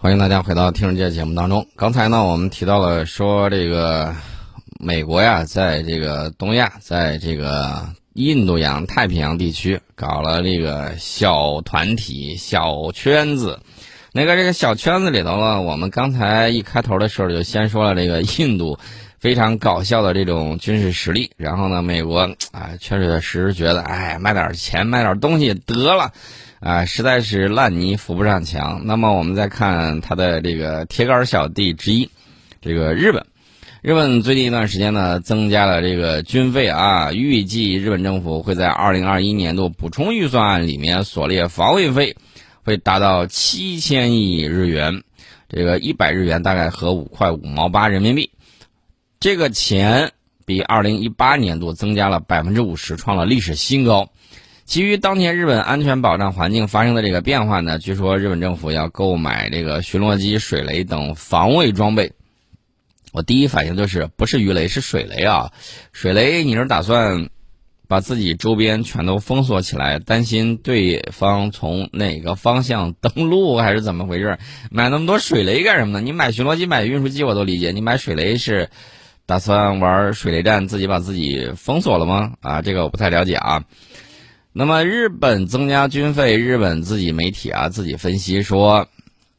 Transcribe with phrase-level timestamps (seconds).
[0.00, 1.66] 欢迎大家回到听世界节目当中。
[1.74, 4.14] 刚才呢，我们提到了说这个
[4.78, 13.58] 美国呀，在这个东亚，在这个印度洋太平洋地区搞了这个小团体、小圈子。
[14.12, 18.78] 那个这个小圈子里头呢，我们刚才一开头的时候就先说了这个印度
[19.18, 21.32] 非常搞笑的这种军事实力。
[21.36, 22.20] 然后呢，美国
[22.52, 26.12] 啊，确确实实觉得，哎，卖点钱，卖点东西得了。
[26.60, 28.82] 啊，实在是烂泥扶不上墙。
[28.84, 32.10] 那么我们再看它的这个铁杆小弟之一，
[32.60, 33.26] 这个日本。
[33.80, 42.16] 日本最近一段时间呢，增加了这个军费啊，预计日本政府会在二零二一年度补充预算案里面所列防卫费
[42.64, 45.04] 会达到七千亿日元，
[45.48, 48.32] 这个一百日元大概合五块五毛八人民币。
[49.20, 50.10] 这个钱
[50.44, 54.10] 比二零一八年度增加了百分之五十，创了历史新高。
[54.68, 62.12] 基于当前日本安全保障环境发生的这个变化呢，据说日本政府要购买这个巡逻机、水雷等防卫装备。
[63.12, 65.52] 我第一反应就是不是鱼雷是水雷啊！
[65.92, 67.30] 水雷你是打算
[67.88, 74.38] 把自己周边全都封锁起来，担心对方从哪个方向登陆，还是怎么回事？
[74.70, 76.04] 买那么多水雷干什么呢？
[76.04, 78.68] 你买巡逻机、买运输机我都理解，你买水雷是
[79.24, 82.34] 打算玩水雷战，自己把自己封锁了吗？
[82.42, 83.64] 啊，这个我不太了解啊。
[84.58, 88.88] 那么，日本增加军费，日本自己媒体啊自己分析说，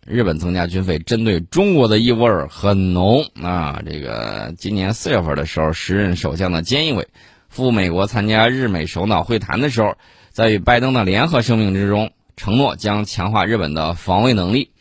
[0.08, 3.82] 日本增加军费针对中国的意味儿很浓啊。
[3.86, 7.06] 这个今年四月份的时候，时任首相的菅义伟
[7.50, 9.98] 赴美国参加日美首脑会谈的时候，
[10.32, 14.72] 在与拜登的联合声明之中承诺将强化日本的防卫能力，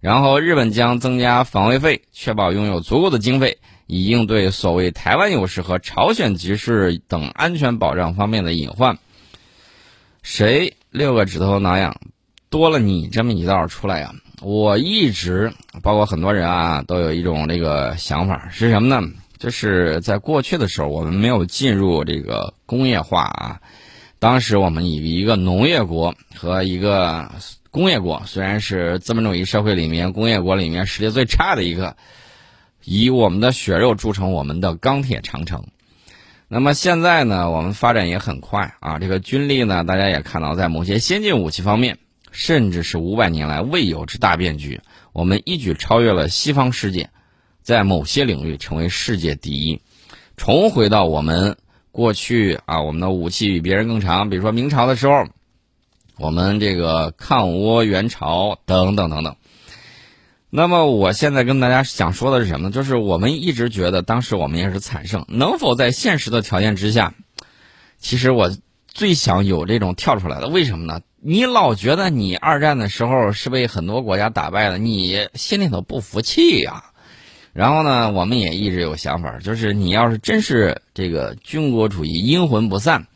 [0.00, 8.96] 然后日本将增加防卫费，确保拥有足够的经费，以应对所谓台湾有事和朝鲜局势等安全保障方面的隐患。
[10.22, 12.00] 谁六个指头挠痒，
[12.48, 14.14] 多了你这么一道出来呀？
[14.40, 19.08] 我一直包括很多人啊，都有一种这个想法是什么呢？
[19.38, 23.60] 就是在过去的时候，我们没有进入这个工业化啊。
[24.20, 27.28] 当时我们以一个农业国和一个
[27.72, 31.96] 工业国，虽然是资本主义社会里面工业国里面实力最差的一个，
[32.84, 35.64] 以我们的血肉铸成我们的钢铁长城。
[36.54, 38.98] 那么现在呢，我们发展也很快啊。
[38.98, 41.96] 这个军力呢，大家也看到，在某些先进武器方面，
[42.30, 44.82] 甚至是五百年来未有之大变局，
[45.14, 47.08] 我们一举超越了西方世界，
[47.62, 49.80] 在某些领域成为世界第一，
[50.36, 51.56] 重回到我们
[51.90, 54.28] 过去啊，我们的武器比别人更长。
[54.28, 55.24] 比如说明朝的时候，
[56.18, 59.36] 我们这个抗倭援朝等等等等。
[60.54, 62.70] 那么我现在跟大家想说的是什么呢？
[62.70, 67.14] 就是我们一直觉得当时我们也是惨胜，能否在现实的条件之下？
[67.98, 68.54] 其实我
[68.86, 71.00] 最想有这种跳出来的，为什么呢？
[71.22, 76.84] 你老觉得你二战的时候是被很多国家打败了，你心里头不服气呀。
[77.54, 83.06] 然后呢，我们也一直有想法，就是你要是真是这个军国主义阴魂不散，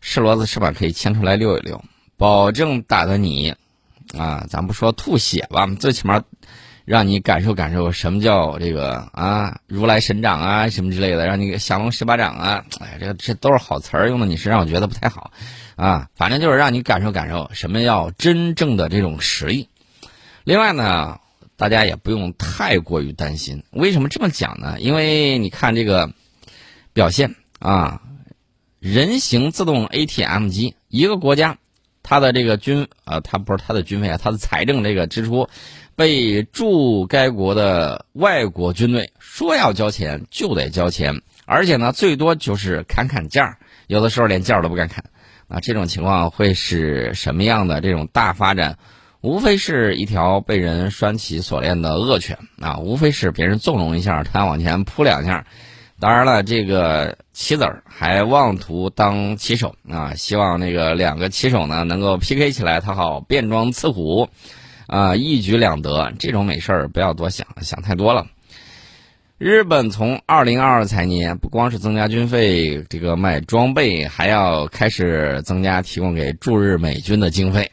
[0.00, 1.82] 是骡子是马可以牵出来溜一溜，
[2.16, 3.56] 保证打的你。
[4.16, 6.22] 啊，咱不说吐血吧，最起码
[6.84, 15.32] 让你感受感受什么叫这个啊，如来神掌啊，什么之类的，让你降龙十八掌啊，哎，这个这都是好词儿，用到你身上我觉得不太好，
[15.76, 19.68] 啊，反正就是让你感受感受什么叫真正的这种实力。
[20.44, 21.20] 另外呢，
[21.56, 24.80] 大家也不用太过于担心，为什么这么讲呢？
[24.80, 26.12] 因为你看这个
[26.92, 28.02] 表现啊，
[28.80, 31.58] 人形自动 ATM 机，一个国家。
[32.02, 35.48] 他的这个军啊，他不是他的军费啊，他的财政这个支出，
[35.96, 45.04] 被驻该国的外国军队说要交钱就得交钱，而且呢，最多就是砍砍价有的时候连价都不敢砍。
[45.48, 48.78] 啊，这种情况会是什么样的这种大发展？
[49.20, 55.46] 无非是一条被人拴起锁链的恶犬啊，无非是别人纵容一下，他往前扑两下。
[56.00, 60.14] 当然了，这个棋子儿还妄图当棋手啊！
[60.14, 64.28] 希望那个两个棋手呢能够 PK 起来，他好变装刺虎，
[64.86, 66.12] 啊，一举两得。
[66.18, 68.26] 这种美事儿不要多想，想太多了。
[69.38, 77.72] 日本从二零二二财年不光是增加军费，这个买装备，还要开始增加提供给驻日美军的经费。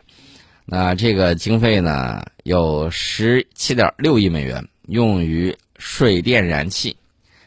[0.66, 6.96] 那这个经费呢，有十七点六亿美元，用于水电燃气。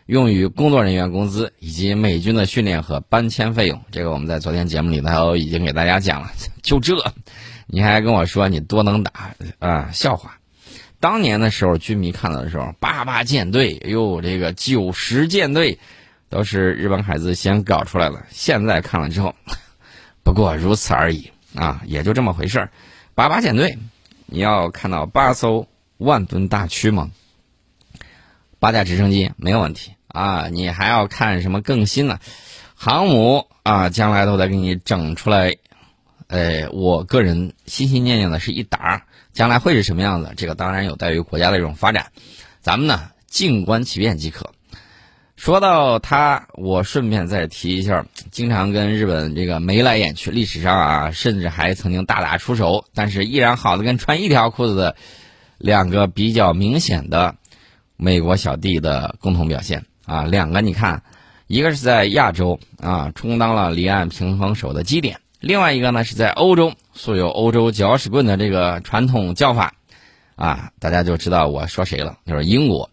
[0.06, 6.30] 用于工作人员工资以及美军的训练和搬迁费用，这个我们在昨天节目里头已经给大家讲了。
[6.62, 6.94] 就这，
[7.66, 9.90] 你还跟我说你多能打啊？
[9.92, 10.38] 笑话！
[11.00, 15.78] 当年的时候，军迷看到的时候，八八舰队哟，这个九十舰队，
[16.28, 18.24] 都是日本海自先搞出来的。
[18.30, 19.34] 现在看了之后，
[20.22, 22.70] 不过如此而已啊，也就这么回事儿。
[23.14, 23.78] 八八舰队，
[24.26, 25.66] 你要看到八艘。
[25.98, 27.12] 万吨大驱吗，
[28.62, 30.46] 八架直升机没有问题啊。
[30.48, 32.20] 你还要看什么更新呢
[32.76, 33.88] 航母啊？
[33.88, 35.56] 将来都得给你整出来。
[36.28, 39.04] 呃，我个人心心念念的是一打，
[39.34, 40.32] 将来会是什么样子？
[40.36, 42.06] 这个当然有待于国家的这种发展，
[42.60, 44.50] 咱们呢静观其变即可。
[45.36, 54.96] 说到他，我顺便再提一下，经常跟日本这个眉来眼去，历史上啊，甚至还曾经大打出手，但是依然好的跟穿一条裤子的
[55.58, 57.34] 两个比较明显的
[58.02, 61.00] 美国小弟的共同表现啊，两个你看，
[61.46, 69.74] 一个是在亚洲啊，充当了离岸平衡手的基点，另外一个呢是在欧洲，素有欧洲搅屎棍的这个传统叫法
[70.34, 72.90] 啊，大家就知道我说谁了，就是英国。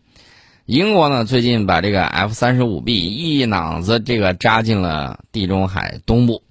[0.67, 6.43] 英国呢，最近把这个 F 三十五 B 一脑子这个扎进了地中海东部。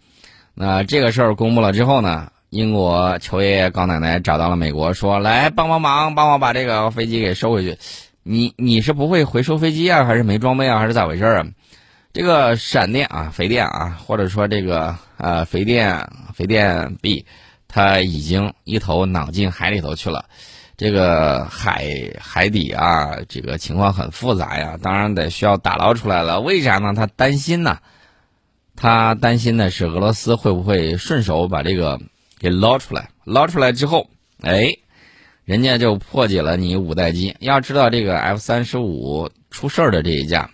[0.54, 7.78] 那这个事儿公布了之后呢，英国求爷爷告奶奶找到了美国，说来帮帮忙，帮我把这个飞机给收回去。
[8.30, 11.46] 你你是不会回收飞机啊，还是没装备啊，还是咋回事啊？
[12.12, 17.24] 这个闪电啊，肥电啊，或者说这个呃肥电肥电 B，
[17.68, 20.26] 它已经一头囊进海里头去了。
[20.76, 21.86] 这个海
[22.20, 26.38] 海底啊，这个情况很复杂呀，当然得需要打捞出来了。
[26.42, 26.92] 为啥呢？
[26.94, 27.78] 他担心呢，
[28.76, 31.98] 他担心的是俄罗斯会不会顺手把这个
[32.38, 33.08] 给捞出来？
[33.24, 34.10] 捞出来之后，
[34.42, 34.76] 哎，
[35.48, 37.34] 人家就破解了你五代机。
[37.40, 40.50] 要知道，这个 F 三十五出事儿的这一架，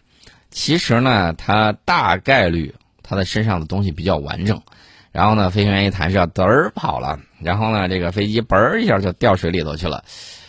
[0.52, 4.62] 其实呢，它大概率它的身上的东西比较完整。
[5.11, 7.19] 然后呢，飞行员一弹射，嘚儿跑了。
[7.41, 10.05] 然后呢，这个飞机嘣儿一下就掉水里头去了。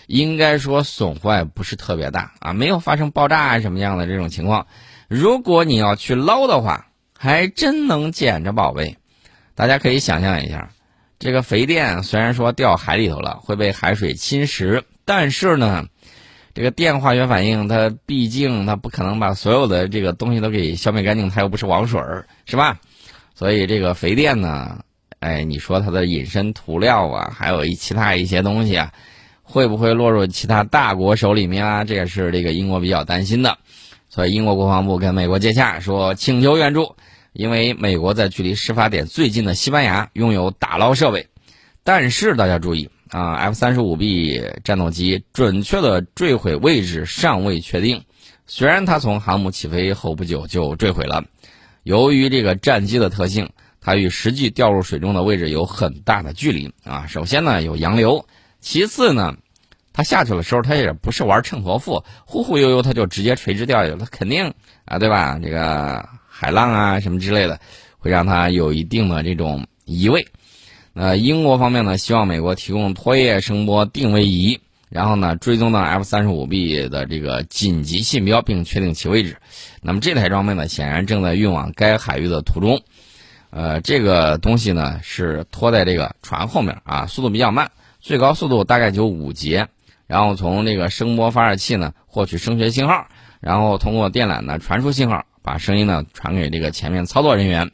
[0.06, 4.68] 应该说损坏不是特别大啊，没有发生爆炸啊什么样的这种情况。
[5.08, 6.86] 如果你要去捞的话，
[7.18, 8.98] 还真能捡着宝贝。
[9.56, 10.70] 大家可以想象一下，
[11.18, 15.86] 这个肥电虽然说掉海里头了，会被海水侵蚀，但是呢，
[16.54, 22.80] 这个电化学反应它毕竟它不可能把所有的这个东西都给消灭干净，它又不是王水儿，是吧？
[23.34, 24.80] 所以这个肥电呢，
[25.20, 28.92] 哎，你说它的隐身涂料啊，还有一其他一些东西啊，
[29.42, 31.84] 会不会落入其他大国手里面啊？
[31.84, 33.58] 这也是这个英国比较担心的。
[34.10, 36.96] 所以英国国防部跟美国接洽，说请求援助，
[37.36, 41.28] 因为美国在距离事发点最近的西班牙拥有打捞设备。
[41.84, 48.06] 但是大家注意啊，F 三十五 B 战斗机准确的坠毁位置尚未确定，
[48.48, 51.26] 虽然它从航母起飞后不久就坠毁了。
[51.84, 53.52] 由于这个战机的特性，
[53.82, 57.06] 它与实际掉入水中的位置有很大的距离啊。
[57.06, 58.26] 首先呢有洋流，
[58.62, 59.36] 其次呢，
[59.94, 64.56] 它下去的时候它也不是玩秤砣富，忽忽悠悠它就直接垂直掉下去了，它肯定
[64.86, 65.38] 啊，对吧？
[65.40, 67.62] 这个海浪啊什么之类的，
[67.98, 70.28] 会让它有一定的这种移位。
[70.92, 74.60] 那英国方面呢，希望美国提供拖曳声波定位仪。
[74.88, 79.38] 然后呢，追踪到 F 三十五 B 的这个紧急信标，并确定其位置。
[79.82, 82.82] 那么这台装备呢，显然正在运往该海域的途中。
[83.50, 89.68] 呃，这个东西呢是拖在这个船后面啊，速度比较慢，最高速度大概就五节。
[90.08, 93.08] 然后从这个声波发射器呢获取声学信号，
[93.42, 97.70] 然后通过电缆呢传输信号，把声音呢传给这个前面操作人员。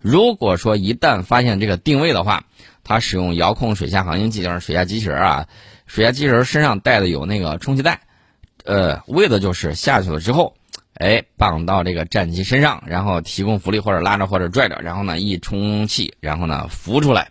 [0.00, 2.44] 如果说一旦发现这个定位的话，
[2.84, 5.48] 它使用遥控水下航行器，就是水下机器人啊。
[5.86, 8.00] 水下机器人身上带的有那个充气带，
[8.64, 10.54] 呃，为的就是下去了之后，
[10.94, 17.30] 哎，绑到这个战机身上，然后提供浮力或者拉着或者拽着，然后呢一充气，然后呢浮出来。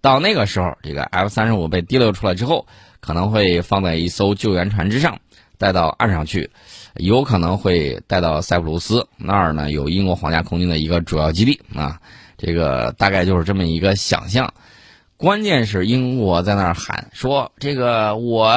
[0.00, 2.66] 到那个时候，这个 F 三十五被提溜出来之后，
[3.00, 5.18] 可能会放在一艘救援船之上，
[5.58, 6.50] 带到岸上去，
[6.98, 12.00] 有可能会带到塞浦路斯那儿呢，有英国皇家空军的一个主要基地啊。
[12.36, 14.52] 这个大概就是这么一个想象。
[15.16, 18.56] 关键是英国在那儿喊说：“这个我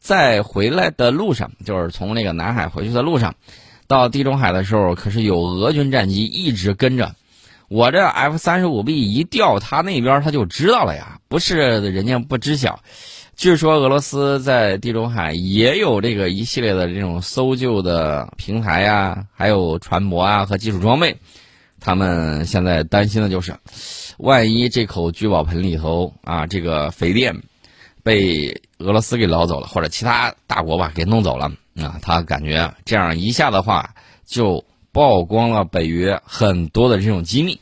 [0.00, 3.34] 在回来的路上，就是从那个南海回去的路上，
[3.86, 7.14] 到地中海的时候，可是有俄军战机一直跟着。
[7.68, 12.80] 我这 F 三十五 B 一掉，他那边他就知道了呀，不是人家不知晓。
[13.36, 21.16] 据说俄罗斯在地中海也有这个一系列的这种搜救的平台呀，还有船舶啊和技术装备。
[21.80, 23.56] 他们现在担心的就是。”
[24.18, 27.34] 万一这口聚宝盆里头啊，这个肥电
[28.04, 37.58] 被俄罗斯给捞走了，或者其他大国吧给弄走了啊，他感觉这样一下的话就曝光了北约很多的这种机密，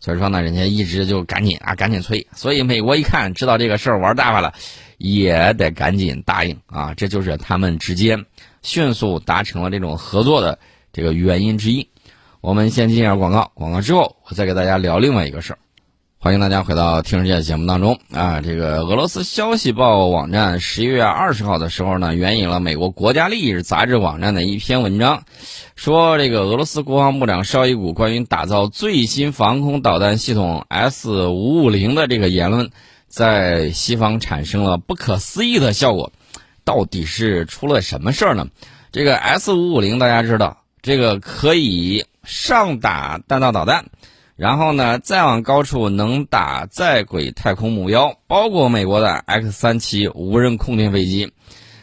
[0.00, 2.26] 所以说呢，人家一直就赶紧啊，赶紧催。
[2.34, 4.54] 所以美国一看知道这个事儿玩大发了，
[4.98, 8.24] 也得赶紧答应啊，这就是他们之间
[8.62, 10.58] 迅速达成了这种合作的
[10.92, 11.88] 这个原因之一。
[12.40, 15.58] 我们先进一下广告，广告之后我再给大家聊另外一个事儿。
[16.22, 18.42] 欢迎大家回到《听世界》节目当中啊！
[18.42, 25.22] 这个俄罗斯消息报网站十一月二十号的时候呢，援引了美国国家利益杂志网站的一篇文章，
[25.76, 32.68] 说这个俄罗斯国防部长绍伊古关于打造最新防空导弹系统 S 五五零的这个言论，
[33.08, 36.12] 在西方产生了不可思议的效果。
[36.64, 38.46] 到底是出了什么事儿呢？
[38.92, 43.86] 这个 S 五五零大家知道，这个可以上打弹道导弹。
[44.40, 51.30] 然后呢，再往高处能打在轨太空目标，包括美国的 X 三七无人空天飞机。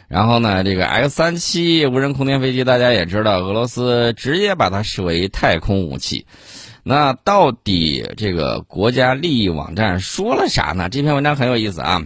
[0.08, 6.26] 然后呢，这个 X 三七无人空天飞机，大家也知道，俄罗斯直接把它视为太空武器。
[6.82, 10.88] 那到底这个国家利益网站说了啥呢？
[10.88, 12.02] 这篇文章很有意思啊。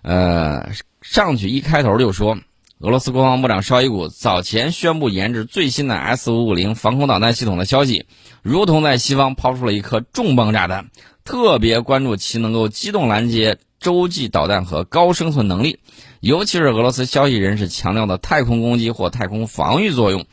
[0.00, 0.70] 呃，
[1.02, 2.38] 上去一开头就说。
[2.80, 8.04] 俄罗斯国防部长绍伊古早前宣布研制最新的 S 五五零防空导弹系统的消息，
[8.44, 10.90] 如同在西方抛出了一颗重磅炸弹。
[11.24, 15.78] 特别关注其能够机动拦截洲际导弹和高生存能力，
[16.20, 20.26] 尤其是俄罗斯消息人士强调的太空攻击或太空防御作用。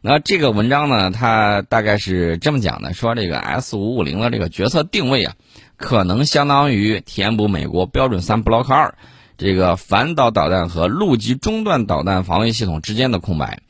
[0.00, 5.34] 那这个文章呢，它大概是这么讲的：说这个 S 五五零的这个角色定位啊，
[5.76, 8.94] 可能相当于填补美国标准三 Block 二。
[9.36, 13.60] 这个反导导弹和陆基中段导弹防御系统之间的空白，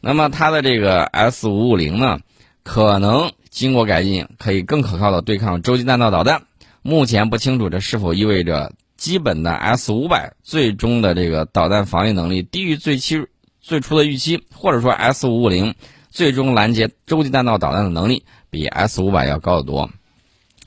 [0.00, 2.18] 那么它的这个 S 五五零呢，
[2.62, 6.42] 可能经过改进，可以更可靠的对抗洲际弹道导弹。
[6.82, 13.24] 目前不清楚这是否意味着基本的 S 五百最终的这个导弹防御能力低于最期
[13.60, 15.74] 最初的预期，或者说 S 五五零
[16.10, 19.90] 最终拦截洲际弹道导弹的能力比 S 五百要高得多。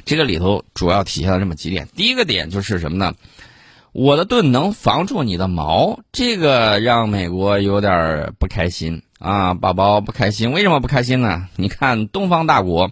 [0.06, 3.14] 这个里头主要体现了这么几点，第一个点就是什么呢？
[3.92, 9.56] 我的盾能防住你的矛，这个让美国有点不开心啊！
[9.56, 11.48] 宝宝不开心，为什么不开心呢？
[11.56, 12.92] 你看东方大国，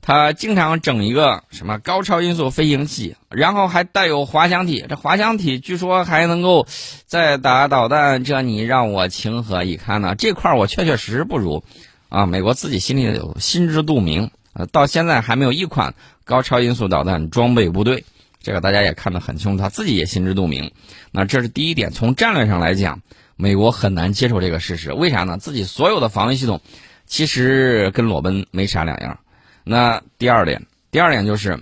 [0.00, 6.68] 他经常整一个什么高超音速飞行器，然后还带有滑翔体，这滑翔体据说还能够
[7.06, 10.14] 再打导弹，这你让我情何以堪呢？
[10.14, 11.64] 这块我确确实实不如
[12.08, 12.24] 啊！
[12.26, 18.04] 美国自己心里有心知肚明，呃，到现在还没有一款高超音速导弹装备部队。
[18.44, 20.70] 这个大家也看得很清楚，他自己也心知肚明。
[21.10, 23.00] 那这是第一点，从战略上来讲，
[23.36, 24.92] 美国很难接受这个事实。
[24.92, 25.38] 为啥呢？
[25.38, 26.60] 自己所有的防御系统
[27.06, 29.18] 其实跟裸奔没啥两样。
[29.64, 31.58] 那第二点，第二点就是，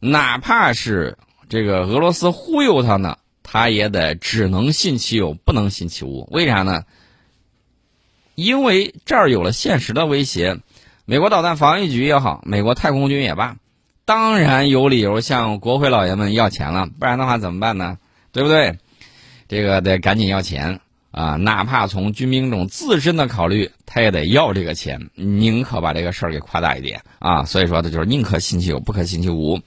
[0.00, 1.16] 哪怕是
[1.48, 6.28] 这个俄罗斯忽悠他呢，他也得只能信其有，不能信其无。
[6.32, 6.82] 为啥呢？
[8.34, 10.58] 因为这儿有了现实的威胁，
[11.04, 13.56] 美国导弹防御局也好，美国太空军也罢。
[14.06, 17.96] 当然有理由向国会老爷们要钱了，不然的话怎么办呢？
[18.32, 18.78] 对不对？
[19.48, 20.80] 这个得赶紧要钱
[21.10, 21.36] 啊！
[21.36, 27.44] 哪怕从军兵种自身的考虑，他也得要这个钱，宁可把这个事儿给夸大一点啊！
[27.44, 29.60] 所以说，他就是宁可信其有，不可信其无。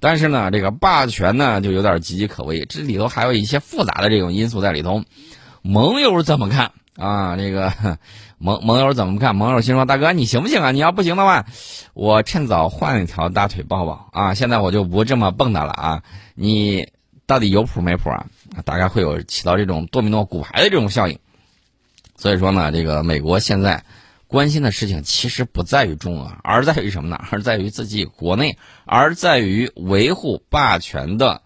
[0.00, 5.04] 但是呢，这个霸权呢，就有点岌岌可危，这里头还有一些复杂的这种因素在里头。
[5.62, 7.36] 盟友怎么看啊？
[7.36, 7.98] 这个。
[8.44, 9.34] 盟盟友怎么看？
[9.34, 10.70] 盟友心说：“大哥，你行不行啊？
[10.70, 11.46] 你要不行的话，
[11.94, 14.34] 我趁早换一条大腿抱抱啊！
[14.34, 16.02] 现在我就不这么蹦跶了啊！
[16.34, 16.90] 你
[17.24, 18.26] 到底有谱没谱啊？
[18.66, 21.18] 大概会有起到这种多米诺骨牌的这种效应。
[22.18, 23.82] 所以说呢，这个美国现在
[24.26, 27.18] 关心的事情其实不在于中俄，而在于什么呢？
[27.30, 31.40] 而在于自己国内，而在于维护霸权的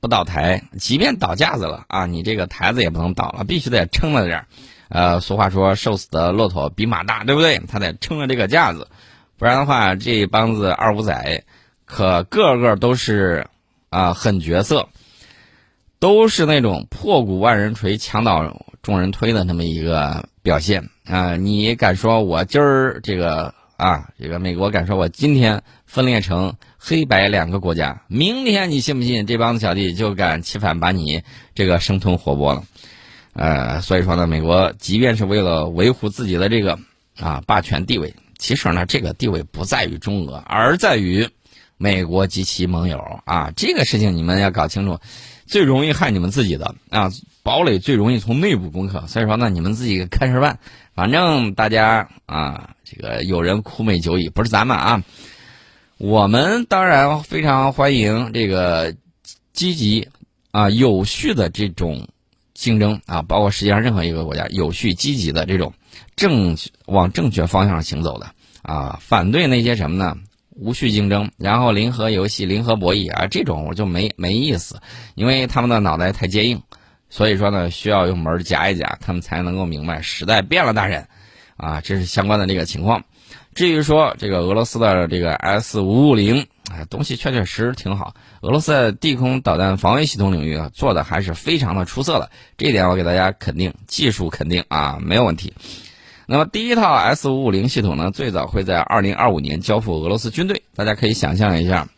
[0.00, 0.64] 不倒台。
[0.80, 4.46] 即便倒架子了啊，你这个台子也不能倒了，必须得撑着点儿。”
[4.90, 7.58] 呃，俗话说，瘦死的骆驼比马大，对不对？
[7.68, 8.88] 他得撑着这个架子，
[9.38, 11.44] 不然的话，这帮子二五仔，
[11.84, 13.46] 可个个都是
[13.88, 14.88] 啊狠角色，
[16.00, 21.36] 都是那种破鼓万人锤，墙倒众人推的那么一个表现啊！
[21.36, 31.22] 你敢说我今儿这个啊，这个美国敢说我今天分裂成黑白两个国家，明天你信不信这帮子小弟就敢起反把你
[31.54, 32.64] 这个生吞活剥了？
[33.32, 36.78] 呃，所以说呢，美国即便是为了维护自己的这个
[37.20, 41.28] 啊霸权地位，其实呢，这个地位不在于中俄，而在于
[41.76, 43.52] 美国及其盟友啊。
[43.56, 44.98] 这个事情你们要搞清楚，
[45.46, 47.12] 最容易害你们自己的啊，
[47.44, 49.06] 堡垒最容易从内部攻克。
[49.06, 50.58] 所以说呢，你们自己看事办。
[50.92, 55.04] 反正大家啊，这个有人苦美久矣，不是咱们啊，
[55.98, 58.96] 我们当然非常欢迎这个
[59.52, 60.08] 积极
[60.50, 62.08] 啊有序的这种。
[62.60, 65.72] 竞争啊，包括世界上任何一个国家有序积极的这种
[66.14, 68.26] 正往正确方向上行走的
[68.60, 70.14] 啊，反对那些什么呢？
[70.56, 74.78] 无序竞争，然后零和游戏、零和博弈啊，这种我就没没意思，
[75.14, 76.62] 因为他们的脑袋太坚硬，
[77.08, 81.08] 所以说呢，需要用门夹一夹，他们才能够明白时代变了，大人
[81.56, 83.02] 啊，这是相关的这个情况。
[83.54, 88.14] 至于说这个俄罗斯的这个 S 五五零哎，东西确确实实挺好。
[88.42, 95.52] 俄罗斯在地空导弹防卫系统领域啊，做的还是非常的出色的，这一点我给大家肯定，技术肯定啊，没有问题。
[96.26, 100.62] 那么第一套 S 五五零系统呢，最早会在二零二五年交付俄罗斯军队。
[100.76, 101.88] 大家可以想象一下，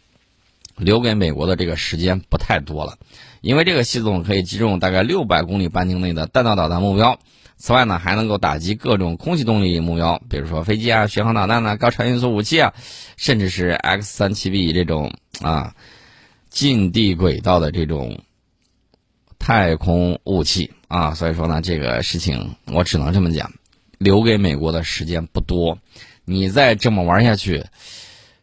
[0.77, 2.97] 留给美国的这个时间不太多了，
[3.43, 7.19] 因为这个系统可以击中大概六百公里半径内的弹道导弹目标。
[7.63, 12.75] 此外呢，还能够打击各种空气动力目标，比如说飞机啊、巡航导弹呐、高超音速武器啊，
[13.17, 15.73] 甚至是 X 三七 B 这种啊
[16.51, 18.19] 近地轨道的这种
[19.39, 21.15] 太空武器啊。
[21.15, 23.53] 所以说呢，这个事情我只能这么讲，
[23.99, 25.79] 留给美国的时间不多。
[26.25, 27.65] 你再这么玩下去，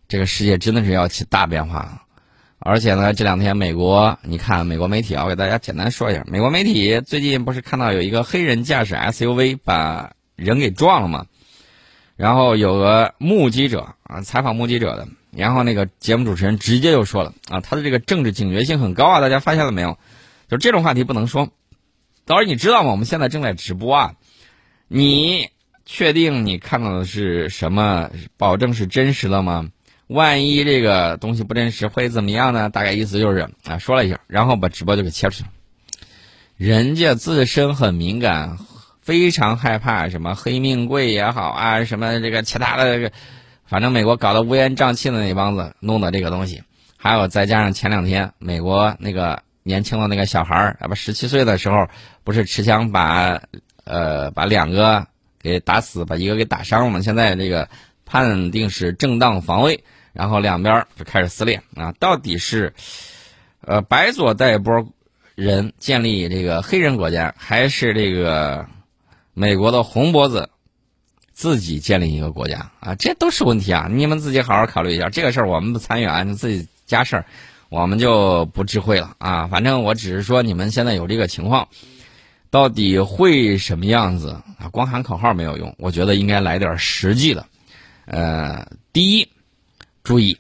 [0.08, 2.04] 这个世界真的是要起大变化了。
[2.60, 6.24] 而且呢，这两天美国，你看美国媒体啊，我给大家简单说一下。
[6.28, 11.26] 美国媒体最近不是看到有一个黑人驾驶 SUV 把人给撞了吗？
[12.18, 19.98] 然后有个目击者啊，采访目击者的，然后那个节目主持人直接就说了啊，他的这个政治警觉性很高啊，大家发现了没有？
[20.50, 21.50] 就这种话题不能说。
[22.26, 22.92] 导师，你知道吗？
[22.92, 24.16] 我们现在正在直播啊，
[24.90, 25.48] 你
[25.86, 28.10] 确定你看到的是什么？
[28.36, 29.70] 保证是真实的吗？
[30.10, 32.68] 万一这个东西不真实会怎么样呢？
[32.72, 35.50] 大概意思就是啊，说了一下，然后把直播就给切出去了。
[36.58, 38.58] 人家自身很敏感，
[39.02, 43.12] 非常害怕什么黑命贵也好啊，什么这个其他的，这个，
[43.68, 46.64] 反正美国搞得乌烟瘴气的那帮子弄的这个东西，
[46.98, 51.88] 还有再加上前两天美国那个年轻的那个小孩儿啊，不十七岁的时候，
[52.24, 53.40] 不是持枪把
[53.84, 55.06] 呃把两个
[55.40, 57.00] 给打死，把一个给打伤了吗？
[57.00, 57.70] 现在这个
[58.08, 59.84] 判定是正当防卫。
[60.12, 61.94] 然后两边就开始撕裂啊！
[62.00, 62.74] 到底是，
[63.62, 64.86] 呃，白左带一波
[65.36, 68.66] 人建立这个黑人国家，还是这个
[69.34, 70.50] 美国的红脖子
[71.32, 72.96] 自己建立一个国家啊？
[72.96, 73.88] 这都是问题啊！
[73.90, 75.10] 你们自己好好考虑一下。
[75.10, 77.26] 这个事儿我们不参与啊，你自己家事儿，
[77.70, 79.48] 我们就不智慧了啊！
[79.48, 81.68] 反正我只是说，你们现在有这个情况，
[82.50, 84.68] 到底会什么样子啊？
[84.72, 87.46] 光喊口号没有用，我觉得应该来点实际的。
[88.06, 89.30] 呃，第一。
[90.10, 90.40] 注意，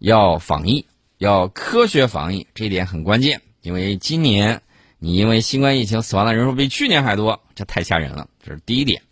[0.00, 0.84] 要防疫，
[1.18, 3.42] 要科学防疫，这一点很关键。
[3.60, 4.60] 因为今年
[4.98, 8.26] 你因为新冠疫情死亡的人数比去年还多，这太吓人了。
[8.42, 9.02] 这是第一点。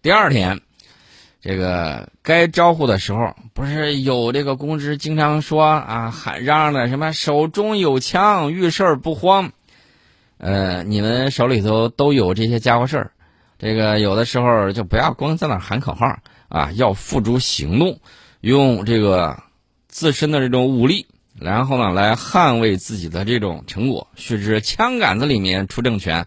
[0.00, 0.60] 第二点，
[1.40, 9.50] 这个该招呼的时候，不是有这个公知经常说啊，喊嚷嚷的什么手中有枪，遇事儿不慌。
[10.38, 13.10] 呃，你们手里头都有这些家伙事儿，
[13.58, 17.98] 这个有的时候就不要光在那喊口号啊，要付诸行动。
[18.42, 19.40] 用这个
[19.86, 21.06] 自身的这种武力，
[21.38, 26.26] 然后呢，来捍卫自己的这种成果，须知枪杆子里面出政权。